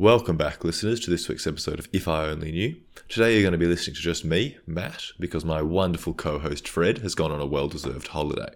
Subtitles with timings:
[0.00, 2.76] Welcome back, listeners, to this week's episode of If I Only Knew.
[3.10, 6.66] Today you're going to be listening to just me, Matt, because my wonderful co host
[6.66, 8.48] Fred has gone on a well deserved holiday.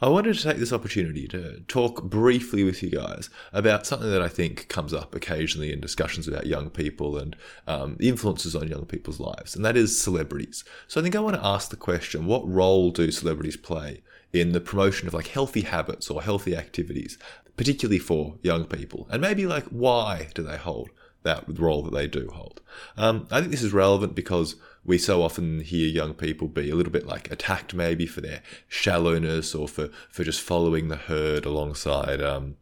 [0.00, 4.22] I wanted to take this opportunity to talk briefly with you guys about something that
[4.22, 7.34] I think comes up occasionally in discussions about young people and
[7.66, 10.62] um, influences on young people's lives, and that is celebrities.
[10.86, 14.02] So I think I want to ask the question what role do celebrities play
[14.32, 17.18] in the promotion of like healthy habits or healthy activities
[17.60, 19.06] particularly for young people?
[19.10, 20.88] And maybe like why do they hold
[21.24, 22.62] that role that they do hold?
[22.96, 26.74] Um, I think this is relevant because we so often hear young people be a
[26.74, 31.44] little bit like attacked maybe for their shallowness or for, for just following the herd
[31.44, 32.56] alongside um,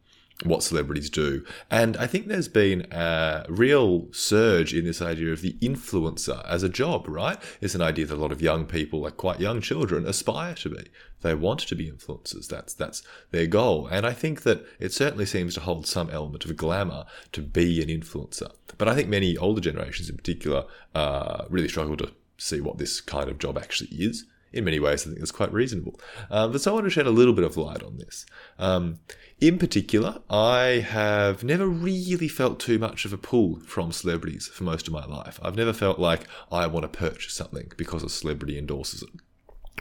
[0.44, 1.44] what celebrities do.
[1.70, 6.62] And I think there's been a real surge in this idea of the influencer as
[6.62, 7.38] a job, right?
[7.60, 10.70] It's an idea that a lot of young people, like quite young children, aspire to
[10.70, 10.84] be.
[11.22, 12.46] They want to be influencers.
[12.46, 13.02] That's that's
[13.32, 13.88] their goal.
[13.88, 17.82] And I think that it certainly seems to hold some element of glamour to be
[17.82, 18.52] an influencer.
[18.76, 23.00] But I think many older generations in particular uh, really struggle to see what this
[23.00, 25.98] kind of job actually is in many ways, I think it's quite reasonable.
[26.30, 28.26] Um, but so I want to shed a little bit of light on this.
[28.58, 29.00] Um,
[29.40, 34.64] in particular, I have never really felt too much of a pull from celebrities for
[34.64, 35.38] most of my life.
[35.42, 39.10] I've never felt like I want to purchase something because a celebrity endorses it.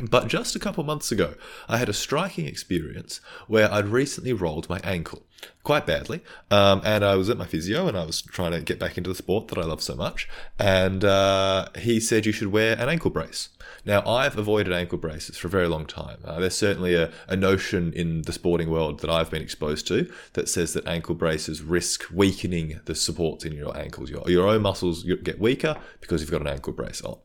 [0.01, 1.35] But just a couple months ago,
[1.67, 5.23] I had a striking experience where I'd recently rolled my ankle
[5.63, 6.21] quite badly.
[6.49, 9.09] Um, and I was at my physio and I was trying to get back into
[9.09, 10.27] the sport that I love so much.
[10.57, 13.49] And uh, he said you should wear an ankle brace.
[13.85, 16.19] Now, I've avoided ankle braces for a very long time.
[16.23, 20.11] Uh, there's certainly a, a, notion in the sporting world that I've been exposed to
[20.33, 24.09] that says that ankle braces risk weakening the supports in your ankles.
[24.09, 27.17] Your, your own muscles get weaker because you've got an ankle brace on.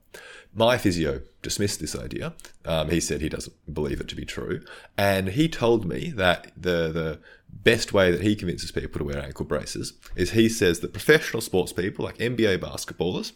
[0.55, 2.34] My physio dismissed this idea.
[2.64, 4.62] Um, he said he doesn't believe it to be true,
[4.98, 7.20] and he told me that the the
[7.53, 11.41] best way that he convinces people to wear ankle braces is he says that professional
[11.41, 13.33] sports people like NBA basketballers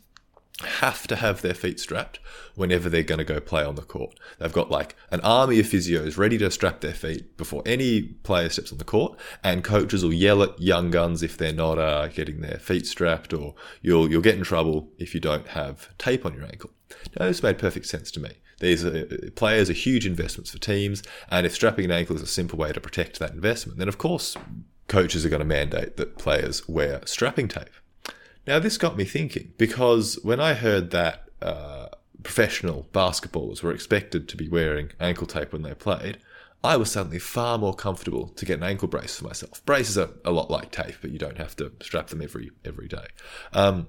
[0.65, 2.19] have to have their feet strapped
[2.55, 4.19] whenever they're going to go play on the court.
[4.39, 8.49] They've got like an army of physios ready to strap their feet before any player
[8.49, 12.09] steps on the court, and coaches will yell at young guns if they're not uh,
[12.09, 16.25] getting their feet strapped, or you'll you'll get in trouble if you don't have tape
[16.25, 16.71] on your ankle.
[17.19, 18.31] Now this made perfect sense to me.
[18.59, 22.27] These are, players are huge investments for teams, and if strapping an ankle is a
[22.27, 24.37] simple way to protect that investment, then of course
[24.89, 27.69] coaches are going to mandate that players wear strapping tape.
[28.47, 31.89] Now, this got me thinking because when I heard that uh,
[32.23, 36.19] professional basketballers were expected to be wearing ankle tape when they played,
[36.63, 39.65] I was suddenly far more comfortable to get an ankle brace for myself.
[39.65, 42.89] Braces are a lot like tape, but you don't have to strap them every every
[42.89, 43.07] day.
[43.53, 43.89] Um,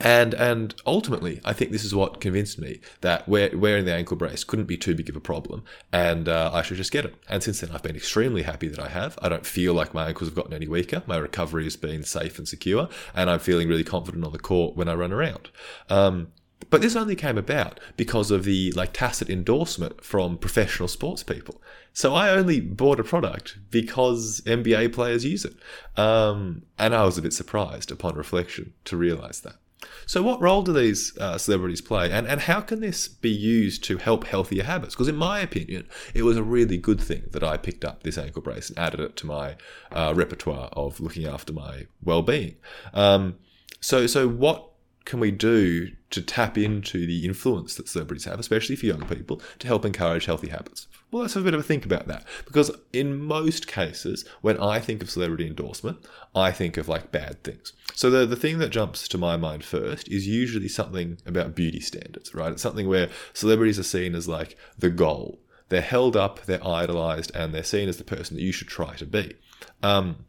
[0.00, 4.44] and and ultimately, I think this is what convinced me that wearing the ankle brace
[4.44, 7.14] couldn't be too big of a problem, and uh, I should just get it.
[7.28, 9.18] And since then, I've been extremely happy that I have.
[9.20, 11.02] I don't feel like my ankles have gotten any weaker.
[11.06, 14.76] My recovery has been safe and secure, and I'm feeling really confident on the court
[14.76, 15.50] when I run around.
[15.88, 16.28] Um,
[16.70, 21.60] but this only came about because of the like tacit endorsement from professional sports people.
[21.92, 25.54] So I only bought a product because NBA players use it,
[25.96, 29.56] um, and I was a bit surprised upon reflection to realize that.
[30.06, 33.84] So, what role do these uh, celebrities play, and, and how can this be used
[33.84, 34.94] to help healthier habits?
[34.94, 38.18] Because, in my opinion, it was a really good thing that I picked up this
[38.18, 39.56] ankle brace and added it to my
[39.92, 42.56] uh, repertoire of looking after my well being.
[42.92, 43.36] Um,
[43.80, 44.68] so, so what
[45.08, 49.40] can we do to tap into the influence that celebrities have, especially for young people,
[49.58, 50.86] to help encourage healthy habits?
[51.10, 52.26] Well, let's have a bit of a think about that.
[52.44, 57.42] Because in most cases, when I think of celebrity endorsement, I think of like bad
[57.42, 57.72] things.
[57.94, 61.80] So the, the thing that jumps to my mind first is usually something about beauty
[61.80, 62.52] standards, right?
[62.52, 65.40] It's something where celebrities are seen as like the goal.
[65.70, 68.94] They're held up, they're idolized, and they're seen as the person that you should try
[68.96, 69.36] to be.
[69.82, 70.26] Um,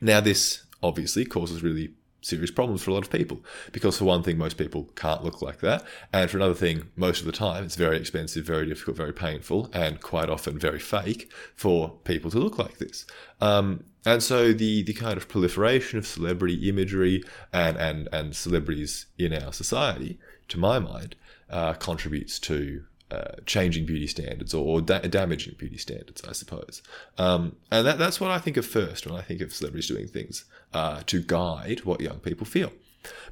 [0.00, 3.44] now, this obviously causes really serious problems for a lot of people.
[3.72, 5.84] Because for one thing, most people can't look like that.
[6.12, 9.70] And for another thing, most of the time, it's very expensive, very difficult, very painful,
[9.72, 13.06] and quite often very fake for people to look like this.
[13.40, 17.22] Um, and so the, the kind of proliferation of celebrity imagery
[17.52, 20.18] and, and, and celebrities in our society,
[20.48, 21.16] to my mind,
[21.50, 26.82] uh, contributes to uh, changing beauty standards or da- damaging beauty standards, I suppose.
[27.18, 30.06] Um, and that, that's what I think of first when I think of celebrities doing
[30.06, 32.72] things uh, to guide what young people feel.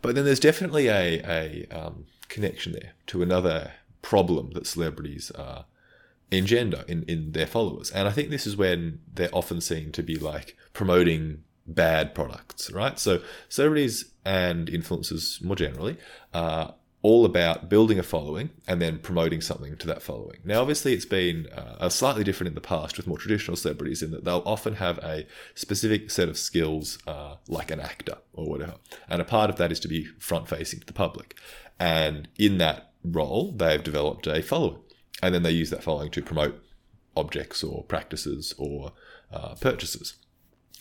[0.03, 3.73] But then there's definitely a, a um, connection there to another
[4.03, 5.63] problem that celebrities uh,
[6.31, 7.91] engender in, in their followers.
[7.91, 12.71] And I think this is when they're often seen to be like promoting bad products,
[12.73, 12.99] right?
[12.99, 15.97] So celebrities and influencers more generally
[16.33, 16.73] uh,
[17.03, 20.41] all about building a following and then promoting something to that following.
[20.45, 24.11] Now, obviously, it's been uh, slightly different in the past with more traditional celebrities in
[24.11, 28.75] that they'll often have a specific set of skills, uh, like an actor or whatever.
[29.09, 31.39] And a part of that is to be front facing to the public.
[31.79, 34.81] And in that role, they've developed a following.
[35.23, 36.61] And then they use that following to promote
[37.17, 38.93] objects or practices or
[39.33, 40.15] uh, purchases.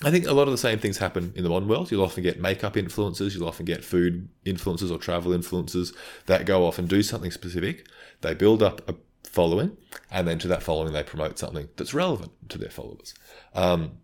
[0.03, 1.89] I think a lot of the same things happen in the modern world.
[1.89, 5.93] You'll often get makeup influencers, you'll often get food influencers or travel influencers
[6.27, 7.87] that go off and do something specific.
[8.21, 9.75] They build up a following,
[10.11, 13.15] and then to that following, they promote something that's relevant to their followers.
[13.55, 13.97] Um,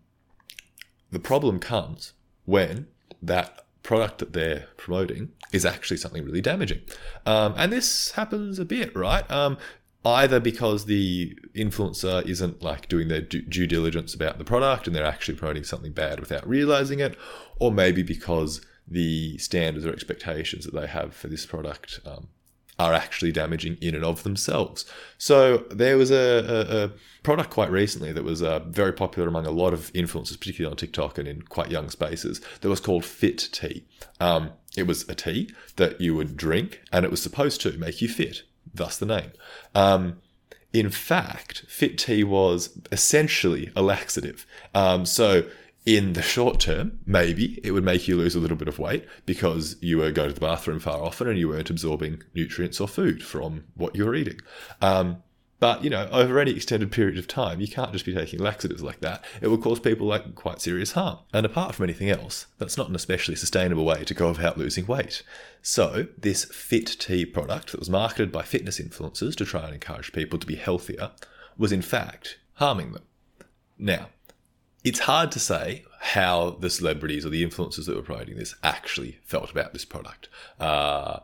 [1.12, 2.12] the problem comes
[2.44, 2.88] when
[3.22, 6.80] that product that they're promoting is actually something really damaging.
[7.24, 9.30] Um, and this happens a bit, right?
[9.30, 9.58] Um,
[10.04, 15.04] either because the influencer isn't like doing their due diligence about the product and they're
[15.04, 17.16] actually promoting something bad without realizing it,
[17.58, 22.28] or maybe because the standards or expectations that they have for this product um,
[22.78, 24.84] are actually damaging in and of themselves.
[25.16, 26.90] So there was a, a, a
[27.22, 30.76] product quite recently that was uh, very popular among a lot of influencers, particularly on
[30.76, 33.86] TikTok and in quite young spaces, that was called Fit Tea.
[34.20, 38.02] Um, it was a tea that you would drink and it was supposed to make
[38.02, 38.42] you fit
[38.74, 39.32] thus the name.
[39.74, 40.20] Um,
[40.72, 44.44] in fact, Fit Tea was essentially a laxative.
[44.74, 45.44] Um, so,
[45.86, 49.04] in the short term, maybe it would make you lose a little bit of weight
[49.26, 52.88] because you were going to the bathroom far often and you weren't absorbing nutrients or
[52.88, 54.40] food from what you were eating.
[54.80, 55.22] Um,
[55.60, 58.82] but you know, over any extended period of time, you can't just be taking laxatives
[58.82, 59.24] like that.
[59.40, 61.18] It will cause people like quite serious harm.
[61.32, 64.86] And apart from anything else, that's not an especially sustainable way to go about losing
[64.86, 65.22] weight.
[65.62, 70.12] So this Fit Tea product that was marketed by fitness influencers to try and encourage
[70.12, 71.12] people to be healthier
[71.56, 73.04] was in fact harming them.
[73.78, 74.08] Now,
[74.84, 79.18] it's hard to say how the celebrities or the influencers that were promoting this actually
[79.24, 80.28] felt about this product.
[80.60, 81.20] Uh,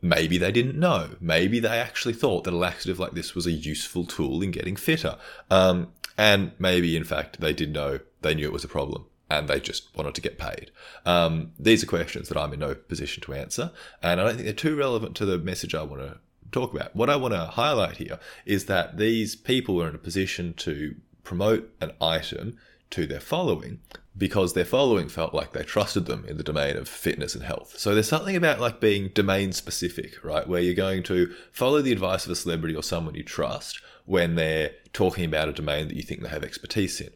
[0.00, 1.16] Maybe they didn't know.
[1.20, 4.76] Maybe they actually thought that a laxative like this was a useful tool in getting
[4.76, 5.16] fitter.
[5.50, 9.48] Um, and maybe, in fact, they did know, they knew it was a problem and
[9.48, 10.70] they just wanted to get paid.
[11.04, 13.72] Um, these are questions that I'm in no position to answer.
[14.02, 16.18] And I don't think they're too relevant to the message I want to
[16.50, 16.96] talk about.
[16.96, 20.94] What I want to highlight here is that these people were in a position to
[21.24, 22.56] promote an item
[22.90, 23.80] to their following
[24.18, 27.78] because their following felt like they trusted them in the domain of fitness and health.
[27.78, 30.46] So there's something about like being domain specific, right?
[30.46, 34.34] Where you're going to follow the advice of a celebrity or someone you trust when
[34.34, 37.10] they're talking about a domain that you think they have expertise in.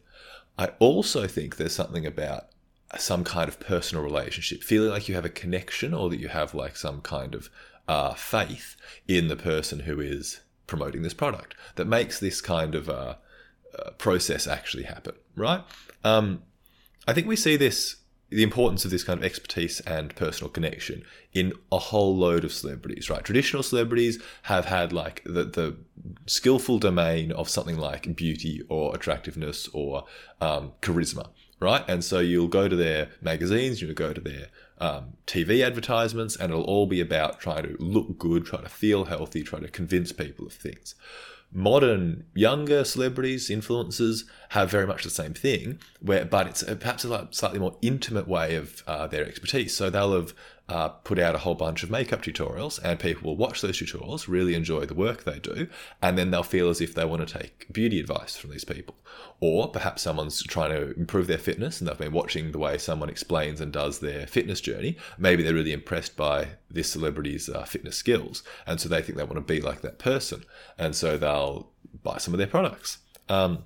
[0.57, 2.45] I also think there's something about
[2.97, 6.53] some kind of personal relationship, feeling like you have a connection or that you have
[6.53, 7.49] like some kind of
[7.87, 8.77] uh, faith
[9.07, 13.15] in the person who is promoting this product that makes this kind of uh,
[13.77, 15.63] uh, process actually happen, right?
[16.03, 16.43] Um,
[17.07, 17.97] I think we see this
[18.33, 21.03] the importance of this kind of expertise and personal connection
[21.33, 23.23] in a whole load of celebrities, right?
[23.23, 25.77] Traditional celebrities have had like the, the
[26.25, 30.05] skillful domain of something like beauty or attractiveness or
[30.41, 31.29] um, charisma,
[31.59, 31.83] right?
[31.87, 34.47] And so you'll go to their magazines, you'll go to their
[34.79, 39.05] um, TV advertisements, and it'll all be about trying to look good, trying to feel
[39.05, 40.95] healthy, trying to convince people of things
[41.53, 47.27] modern younger celebrities influencers have very much the same thing where but it's perhaps a
[47.31, 49.75] slightly more intimate way of uh, their expertise.
[49.75, 50.33] So they'll have
[50.73, 54.27] uh, put out a whole bunch of makeup tutorials, and people will watch those tutorials,
[54.27, 55.67] really enjoy the work they do,
[56.01, 58.95] and then they'll feel as if they want to take beauty advice from these people.
[59.39, 63.09] Or perhaps someone's trying to improve their fitness and they've been watching the way someone
[63.09, 64.97] explains and does their fitness journey.
[65.19, 69.23] Maybe they're really impressed by this celebrity's uh, fitness skills, and so they think they
[69.23, 70.43] want to be like that person,
[70.79, 71.69] and so they'll
[72.01, 72.97] buy some of their products.
[73.29, 73.65] Um,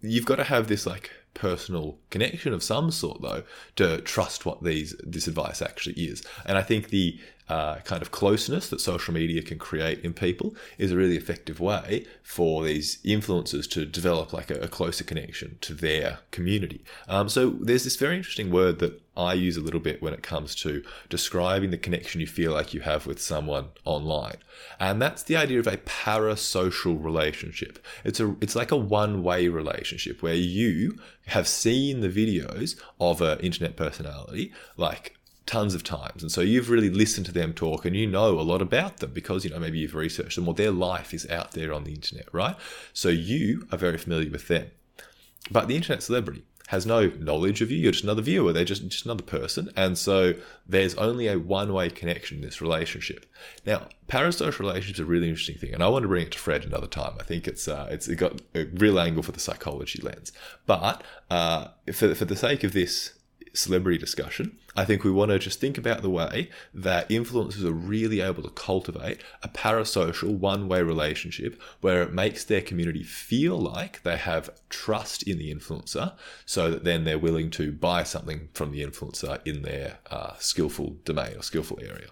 [0.00, 3.42] you've got to have this like personal connection of some sort though
[3.76, 6.22] to trust what these this advice actually is.
[6.46, 7.18] And i think the
[7.52, 11.60] uh, kind of closeness that social media can create in people is a really effective
[11.60, 16.82] way for these influencers to develop like a, a closer connection to their community.
[17.08, 20.22] Um, so there's this very interesting word that I use a little bit when it
[20.22, 24.38] comes to describing the connection you feel like you have with someone online.
[24.80, 27.78] And that's the idea of a parasocial relationship.
[28.02, 33.40] It's a it's like a one-way relationship where you have seen the videos of an
[33.40, 35.16] internet personality like
[35.52, 36.22] tons of times.
[36.22, 39.12] And so you've really listened to them talk and you know a lot about them
[39.12, 41.92] because, you know, maybe you've researched them or their life is out there on the
[41.92, 42.56] internet, right?
[42.94, 44.70] So you are very familiar with them.
[45.50, 47.76] But the internet celebrity has no knowledge of you.
[47.76, 48.54] You're just another viewer.
[48.54, 49.70] They're just, just another person.
[49.76, 50.32] And so
[50.66, 53.26] there's only a one way connection in this relationship.
[53.66, 55.74] Now, parasocial relationships are a really interesting thing.
[55.74, 57.16] And I want to bring it to Fred another time.
[57.20, 60.32] I think it's, uh, it's got a real angle for the psychology lens.
[60.64, 63.12] But uh, for, for the sake of this
[63.54, 67.72] celebrity discussion, I think we want to just think about the way that influencers are
[67.72, 73.58] really able to cultivate a parasocial one way relationship where it makes their community feel
[73.58, 76.14] like they have trust in the influencer
[76.46, 80.96] so that then they're willing to buy something from the influencer in their uh, skillful
[81.04, 82.08] domain or skillful area.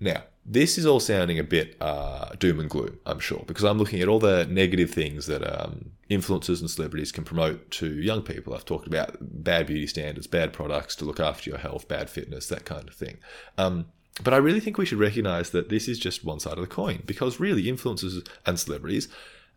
[0.00, 3.78] Now, this is all sounding a bit uh, doom and gloom, I'm sure, because I'm
[3.78, 8.22] looking at all the negative things that um, influencers and celebrities can promote to young
[8.22, 8.54] people.
[8.54, 12.48] I've talked about bad beauty standards, bad products to look after your health, bad fitness,
[12.48, 13.18] that kind of thing.
[13.56, 13.86] Um,
[14.22, 16.66] but I really think we should recognize that this is just one side of the
[16.66, 19.08] coin because really influencers and celebrities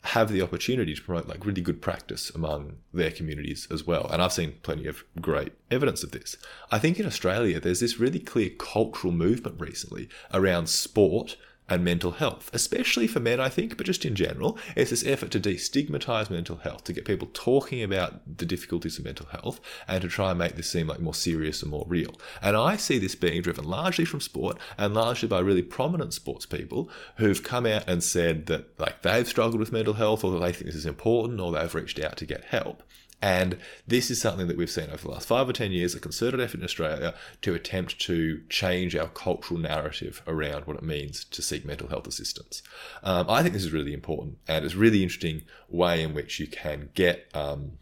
[0.08, 4.08] have the opportunity to promote like really good practice among their communities as well.
[4.12, 6.38] And I've seen plenty of great evidence of this.
[6.72, 11.36] I think in Australia, there's this really clear cultural movement recently around sport
[11.70, 14.58] and mental health, especially for men, I think, but just in general.
[14.76, 19.06] It's this effort to destigmatize mental health, to get people talking about the difficulties of
[19.06, 22.14] mental health, and to try and make this seem like more serious and more real.
[22.42, 26.46] And I see this being driven largely from sport and largely by really prominent sports
[26.46, 30.40] people who've come out and said that like they've struggled with mental health or that
[30.40, 32.84] they think this is important or they've reached out to get help.
[33.22, 33.58] And
[33.88, 36.40] this is something that we've seen over the last five or 10 years a concerted
[36.40, 41.42] effort in Australia to attempt to change our cultural narrative around what it means to
[41.42, 42.62] seek mental health assistance.
[43.04, 46.40] Um, I think this is really important, and it's a really interesting way in which
[46.40, 47.30] you can get.
[47.34, 47.74] Um,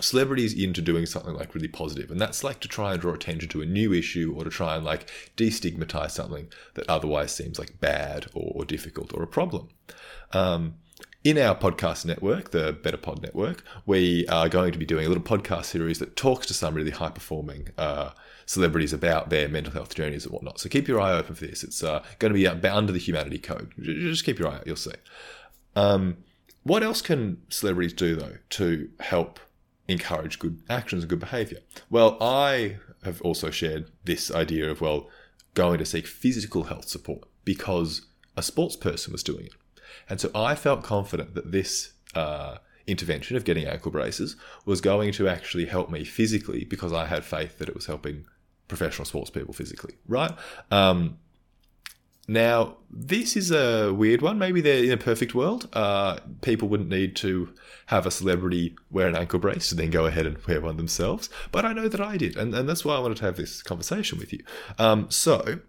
[0.00, 3.48] celebrities into doing something like really positive and that's like to try and draw attention
[3.48, 7.80] to a new issue or to try and like destigmatize something that otherwise seems like
[7.80, 9.68] bad or, or difficult or a problem
[10.32, 10.74] um,
[11.28, 15.08] in our podcast network, the Better Pod Network, we are going to be doing a
[15.08, 18.12] little podcast series that talks to some really high performing uh,
[18.46, 20.58] celebrities about their mental health journeys and whatnot.
[20.58, 21.62] So keep your eye open for this.
[21.62, 23.74] It's uh, going to be under the Humanity Code.
[23.78, 24.94] Just keep your eye out, you'll see.
[25.76, 26.16] Um,
[26.62, 29.38] what else can celebrities do, though, to help
[29.86, 31.58] encourage good actions and good behavior?
[31.90, 35.10] Well, I have also shared this idea of, well,
[35.52, 39.52] going to seek physical health support because a sports person was doing it.
[40.08, 45.12] And so I felt confident that this uh, intervention of getting ankle braces was going
[45.12, 48.26] to actually help me physically because I had faith that it was helping
[48.66, 50.32] professional sports people physically, right?
[50.70, 51.18] Um,
[52.30, 54.38] now, this is a weird one.
[54.38, 55.66] Maybe they're in a perfect world.
[55.72, 57.54] Uh, people wouldn't need to
[57.86, 61.30] have a celebrity wear an ankle brace and then go ahead and wear one themselves.
[61.52, 62.36] But I know that I did.
[62.36, 64.40] And, and that's why I wanted to have this conversation with you.
[64.78, 65.60] Um, so,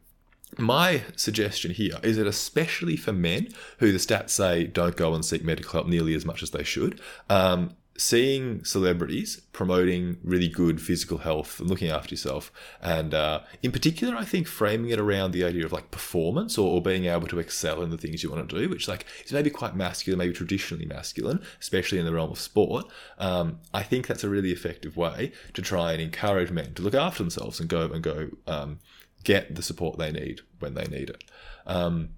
[0.58, 5.24] my suggestion here is that, especially for men who the stats say don't go and
[5.24, 10.82] seek medical help nearly as much as they should, um, seeing celebrities promoting really good
[10.82, 12.52] physical health and looking after yourself,
[12.82, 16.76] and uh, in particular, I think framing it around the idea of like performance or,
[16.76, 19.34] or, being able to excel in the things you want to do, which like is
[19.34, 22.86] maybe quite masculine, maybe traditionally masculine, especially in the realm of sport.
[23.18, 26.96] Um, I think that's a really effective way to try and encourage men to look
[26.96, 28.30] after themselves and go and go.
[28.48, 28.80] Um,
[29.24, 31.24] get the support they need when they need it.
[31.66, 32.10] Um,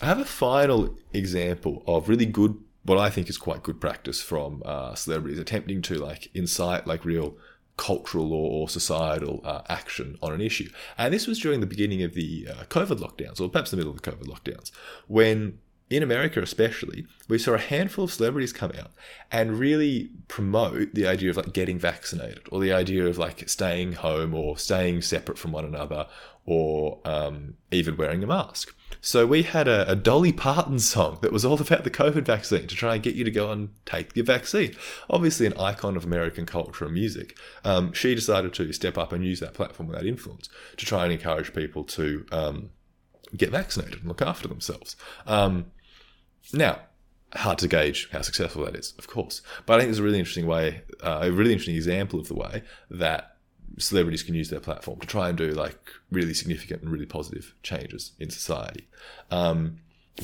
[0.00, 4.20] I have a final example of really good, what I think is quite good practice
[4.22, 7.36] from uh, celebrities attempting to like incite like real
[7.76, 10.70] cultural or, societal uh, action on an issue.
[10.98, 13.92] And this was during the beginning of the uh, COVID lockdowns, or perhaps the middle
[13.92, 14.70] of the COVID lockdowns,
[15.08, 15.58] when
[15.90, 18.92] in America especially, we saw a handful of celebrities come out
[19.32, 23.94] and really promote the idea of like getting vaccinated or the idea of like staying
[23.94, 26.06] home or staying separate from one another
[26.46, 28.74] or um, even wearing a mask.
[29.00, 32.66] So we had a, a, Dolly Parton song that was all about the COVID vaccine
[32.66, 34.76] to try and get you to go and take your vaccine.
[35.08, 37.36] Obviously, an icon of American culture and music.
[37.64, 41.04] Um, she decided to step up and use that platform and that influence to try
[41.04, 42.70] and encourage people to um,
[43.36, 44.96] get vaccinated and look after themselves.
[45.26, 45.66] Um,
[46.52, 46.80] now,
[47.34, 49.42] hard to gauge how successful that is, of course.
[49.66, 52.34] But I think there's a really interesting way, uh, a really interesting example of the
[52.34, 53.36] way that
[53.78, 57.54] celebrities can use their platform to try and do like really significant and really positive
[57.62, 58.88] changes in society.
[59.30, 59.78] Um,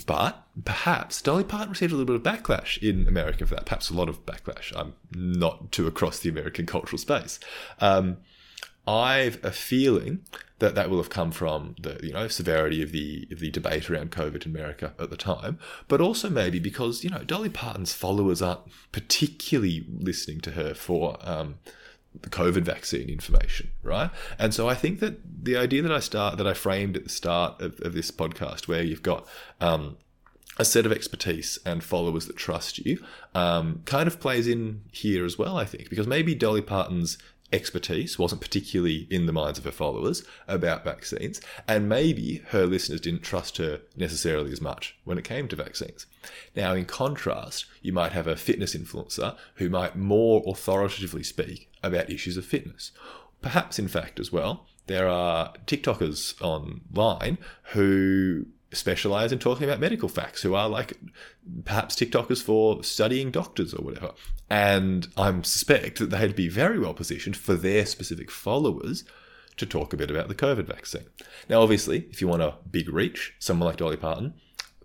[0.04, 3.66] but perhaps Dolly Parton received a little bit of backlash in America for that.
[3.66, 4.72] Perhaps a lot of backlash.
[4.76, 7.38] I'm not too across the American cultural space.
[7.80, 8.18] Um,
[8.86, 10.20] I've a feeling
[10.58, 13.90] that that will have come from the you know severity of the of the debate
[13.90, 17.92] around COVID in America at the time, but also maybe because you know Dolly Parton's
[17.92, 18.60] followers aren't
[18.92, 21.56] particularly listening to her for um,
[22.22, 24.10] the COVID vaccine information, right?
[24.38, 27.10] And so I think that the idea that I start that I framed at the
[27.10, 29.26] start of, of this podcast, where you've got
[29.60, 29.98] um,
[30.58, 35.24] a set of expertise and followers that trust you, um, kind of plays in here
[35.24, 35.58] as well.
[35.58, 37.18] I think because maybe Dolly Parton's
[37.52, 43.00] expertise wasn't particularly in the minds of her followers about vaccines, and maybe her listeners
[43.00, 46.06] didn't trust her necessarily as much when it came to vaccines.
[46.54, 52.10] Now, in contrast, you might have a fitness influencer who might more authoritatively speak about
[52.10, 52.92] issues of fitness.
[53.42, 57.38] Perhaps, in fact, as well, there are TikTokers online
[57.72, 60.94] who specialize in talking about medical facts, who are like
[61.64, 64.12] perhaps TikTokers for studying doctors or whatever.
[64.50, 69.04] And I suspect that they'd be very well positioned for their specific followers
[69.56, 71.06] to talk a bit about the COVID vaccine.
[71.48, 74.34] Now, obviously, if you want a big reach, someone like Dolly Parton,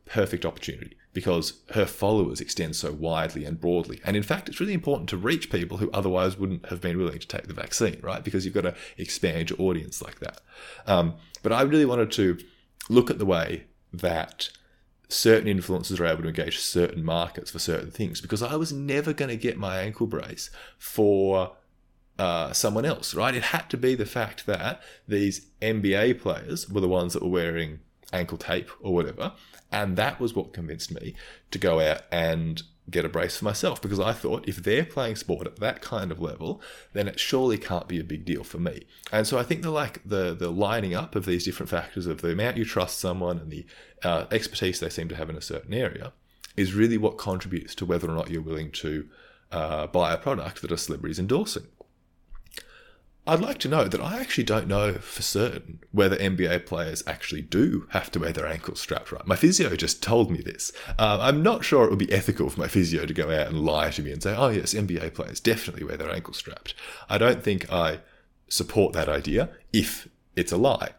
[0.05, 3.99] perfect opportunity because her followers extend so widely and broadly.
[4.05, 7.19] And in fact, it's really important to reach people who otherwise wouldn't have been willing
[7.19, 8.23] to take the vaccine, right?
[8.23, 10.39] Because you've got to expand your audience like that.
[10.87, 12.37] Um, but I really wanted to
[12.89, 14.49] look at the way that
[15.09, 19.11] certain influencers are able to engage certain markets for certain things because I was never
[19.11, 21.51] going to get my ankle brace for
[22.17, 23.35] uh, someone else, right?
[23.35, 27.29] It had to be the fact that these NBA players were the ones that were
[27.29, 27.79] wearing
[28.13, 29.33] ankle tape or whatever.
[29.71, 31.15] And that was what convinced me
[31.51, 35.15] to go out and get a brace for myself because I thought if they're playing
[35.15, 36.61] sport at that kind of level,
[36.93, 38.83] then it surely can't be a big deal for me.
[39.11, 42.21] And so I think the like the the lining up of these different factors of
[42.21, 43.65] the amount you trust someone and the
[44.03, 46.13] uh, expertise they seem to have in a certain area
[46.57, 49.07] is really what contributes to whether or not you're willing to
[49.51, 51.63] uh, buy a product that a celebrity is endorsing.
[53.27, 57.43] I'd like to know that I actually don't know for certain whether NBA players actually
[57.43, 59.25] do have to wear their ankles strapped right.
[59.27, 60.71] My physio just told me this.
[60.97, 63.63] Uh, I'm not sure it would be ethical for my physio to go out and
[63.63, 66.73] lie to me and say, oh, yes, NBA players definitely wear their ankles strapped.
[67.09, 67.99] I don't think I
[68.47, 70.89] support that idea if it's a lie.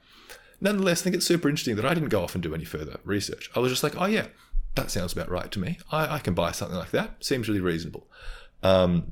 [0.61, 3.01] Nonetheless, I think it's super interesting that I didn't go off and do any further
[3.05, 3.51] research.
[3.57, 4.29] I was just like, oh, yeah,
[4.77, 5.79] that sounds about right to me.
[5.91, 7.25] I, I can buy something like that.
[7.25, 8.07] Seems really reasonable.
[8.63, 9.11] Um,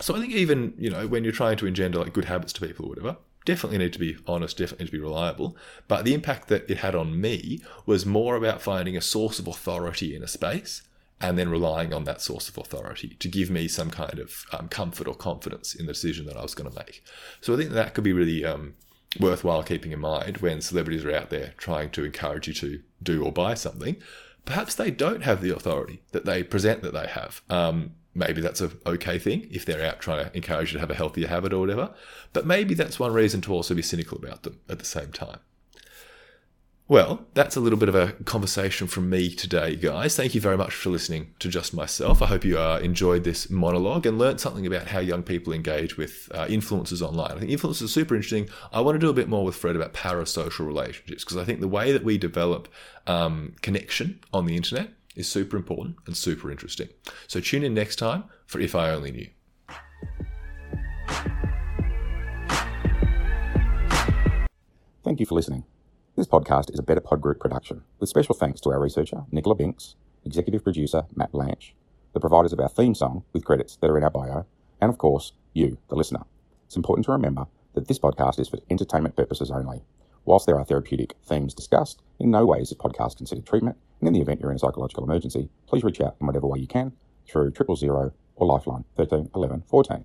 [0.00, 2.66] so I think even you know when you're trying to engender like good habits to
[2.66, 5.56] people or whatever, definitely need to be honest, definitely need to be reliable.
[5.88, 9.46] But the impact that it had on me was more about finding a source of
[9.46, 10.82] authority in a space
[11.20, 14.68] and then relying on that source of authority to give me some kind of um,
[14.68, 17.02] comfort or confidence in the decision that I was going to make.
[17.40, 18.74] So I think that could be really um,
[19.18, 23.24] worthwhile keeping in mind when celebrities are out there trying to encourage you to do
[23.24, 23.96] or buy something.
[24.44, 27.40] Perhaps they don't have the authority that they present that they have.
[27.48, 30.90] Um, maybe that's a okay thing if they're out trying to encourage you to have
[30.90, 31.94] a healthier habit or whatever.
[32.32, 35.40] But maybe that's one reason to also be cynical about them at the same time.
[36.88, 40.14] Well, that's a little bit of a conversation from me today, guys.
[40.14, 42.22] Thank you very much for listening to Just Myself.
[42.22, 45.96] I hope you uh, enjoyed this monologue and learned something about how young people engage
[45.96, 47.32] with uh, influencers online.
[47.32, 48.48] I think influencers are super interesting.
[48.72, 51.58] I want to do a bit more with Fred about parasocial relationships because I think
[51.58, 52.68] the way that we develop
[53.08, 56.88] um, connection on the internet is super important and super interesting.
[57.26, 59.28] So tune in next time for If I Only Knew.
[65.02, 65.64] Thank you for listening.
[66.16, 69.54] This podcast is a Better Pod Group production, with special thanks to our researcher, Nicola
[69.54, 71.74] Binks, executive producer, Matt Blanche,
[72.12, 74.46] the providers of our theme song, with credits that are in our bio,
[74.80, 76.24] and of course, you, the listener.
[76.66, 79.84] It's important to remember that this podcast is for entertainment purposes only.
[80.24, 84.08] Whilst there are therapeutic themes discussed, in no way is this podcast considered treatment, and
[84.08, 86.66] in the event you're in a psychological emergency, please reach out in whatever way you
[86.66, 86.92] can
[87.26, 90.04] through triple zero or Lifeline 13 11 14.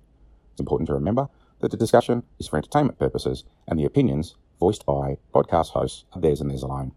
[0.52, 1.28] It's important to remember
[1.60, 6.20] that the discussion is for entertainment purposes and the opinions voiced by podcast hosts are
[6.20, 6.92] theirs and theirs alone.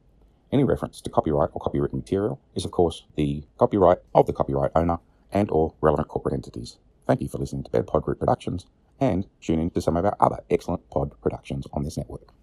[0.52, 4.72] Any reference to copyright or copywritten material is, of course, the copyright of the copyright
[4.76, 5.00] owner
[5.32, 6.78] and or relevant corporate entities.
[7.08, 8.66] Thank you for listening to Better Pod Group Productions
[9.00, 12.34] and tune in to some of our other excellent pod productions on this network.